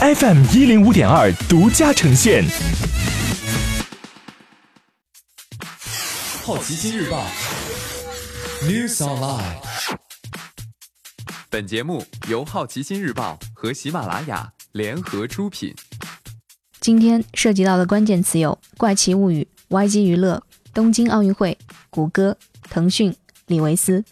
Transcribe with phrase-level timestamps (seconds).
[0.00, 2.44] FM 一零五点二独家呈现。
[6.44, 7.26] 好奇心日报
[8.62, 9.56] News Online。
[11.50, 15.74] 本节目由好奇心日报和喜马拉雅联合出品。
[16.80, 19.48] 今天涉及到的关键词有《怪奇物语》、
[19.88, 20.40] YG 娱乐、
[20.72, 21.58] 东京奥运会、
[21.90, 22.38] 谷歌、
[22.70, 23.12] 腾讯、
[23.48, 24.04] 李维斯。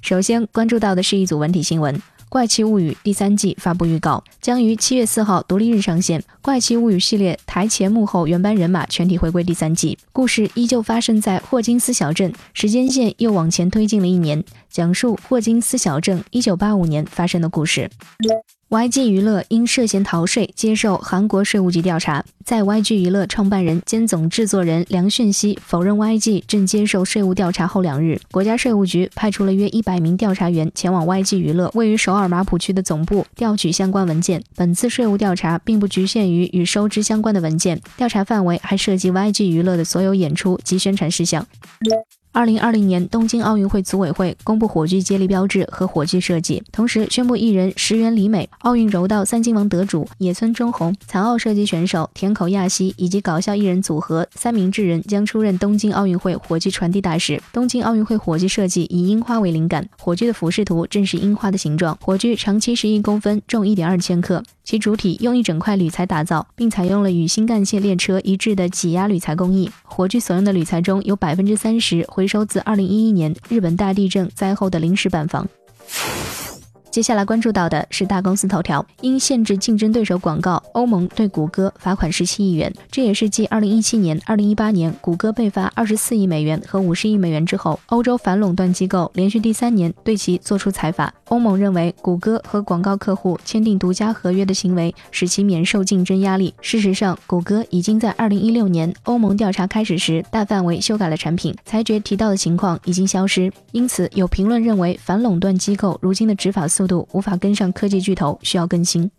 [0.00, 1.94] 首先关注到的是一组文体新闻。
[2.28, 6.20] 《怪奇物语》第三季发布预告，将于七月四号独立日上线。
[6.42, 17.90] 《怪奇物语》系列台前幕后原班人马全体回归第三季，故事依旧发生在霍金斯小镇，时间线又往前推进了一年，讲述霍金斯小镇一九八五年发生的故事。
[18.68, 34.42] YG 娱乐因涉嫌逃税接受韩国税务局调查，在 YG 娱乐创办人兼总制作人梁炫熙否认 YG 正接受税务调查后两日，国家税务局派出了约一百名调查员前往 YG 娱乐位于首尔马浦区的总部调取相关文件。
[34.56, 41.46] 本次税务调查并不局限于与收支相关的文件，调查范围还涉及 YG 娱乐的所有演出及宣传事项。
[42.36, 57.42] 二零二零年东京奥运会组委会公布火炬接力标志和火炬设计，同时宣布艺人石原里美、奥运柔道三金王得主野村真红、残奥射击选手田口亚希以及搞笑艺人组合三明治人将出任东京奥运会火炬传递大使。
[57.54, 61.96] 东京奥运会火炬设计以樱花为灵感，火炬的俯视图正是樱花的形状。
[62.02, 64.44] 火炬长七十一公分，重一点二千克。
[64.66, 69.70] 其主体用一整块铝材打造，并采用了与新干线列车一致的挤压铝材工艺。
[69.84, 75.48] 火炬所用的铝材中有百分之三十回收自二零一一年日本大地震灾后的临时板房。
[76.96, 82.72] 接下来关注到的是大公司头条，因限制竞争对手广告，欧盟对谷歌罚款十七亿元。
[82.90, 91.12] 这也是继二零一七年、二零一八年谷歌被罚二十四亿美元和五十亿美元之后，欧洲反垄断机构连续第三年对其作出裁罚。
[91.28, 96.54] 欧盟认为，谷歌和广告客户签订独家合约的行为使其免受竞争压力。
[96.62, 103.52] 事实上，谷歌已经在二零一六年欧盟调查开始时大范围修改了产品，裁决提到的情况已经消失。
[103.72, 109.10] 因此，有评论认为，反垄断机构如今的执法度无法跟上科技巨头，需要更新。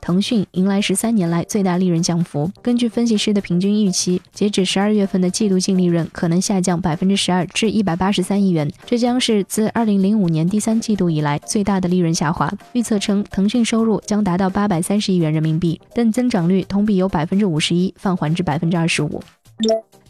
[0.00, 2.50] 腾讯迎来十三年来最大利润降幅。
[2.62, 12.50] 根据分析师的平均预期，截止十二月份的季度净利润可能下降百分之十二至一百八十三亿元，这将是自二零零五年第三季度以来最大的利润下滑。
[12.72, 19.20] 预测称，腾讯收入将达到八百三十亿元人民币，但增长率同比由百分之五十一放缓至百分之二十五。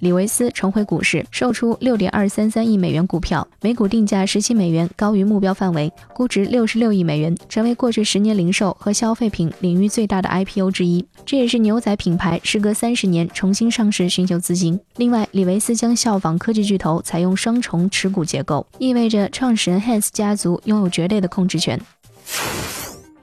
[0.00, 11.04] 李维斯重回股市，售出六点二三三亿美元股票，每股定价十七美元，高于目标范围，估值六十六亿美元，成为过去十年零售和消费品领域最大的 IPO 之一。
[11.26, 14.78] 这也是牛仔品牌时隔三十年重新上市寻求资金。
[14.96, 21.80] 另外，李维斯将效仿科技巨头，采用双重持股结构，意味着创始人 Hans 家族拥有绝对的控制权。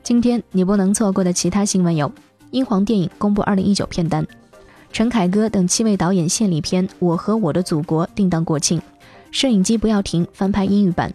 [0.03, 2.11] 今天你不能错过的其他新闻有：
[2.51, 4.27] 英皇电影公布二零一九片单。
[4.95, 8.81] 陈凯歌等七位导演献礼片《我和我的祖国》定档国庆，
[9.29, 11.13] 摄影机不要停翻拍英语版。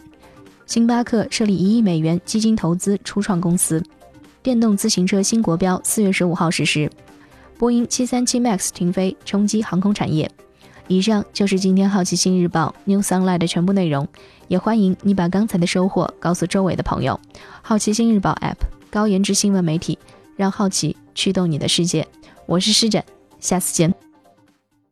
[0.67, 3.83] 星巴克设立一亿美元基金投资初创公司。
[4.43, 6.91] 电动自行车新国标四月十五号实施。
[7.57, 10.31] 波音七三七 MAX 停飞冲击航空产业。
[10.87, 14.07] 以上就是今天好奇心日报 New Sunlight 的全部内容，
[14.49, 17.19] 也欢迎你把刚才的收获告诉周围的朋友。
[17.63, 18.59] 好奇心日报 App
[18.91, 19.99] 高颜值新闻媒体，
[20.37, 22.07] 让好奇驱动你的世界。
[22.45, 23.03] 我是施展。
[23.41, 24.10] 下次见。